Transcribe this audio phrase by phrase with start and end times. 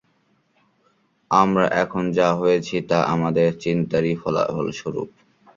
[1.31, 5.09] আমরা এখন যা হয়েছি, তা আমাদের চিন্তারই ফলস্বরূপ।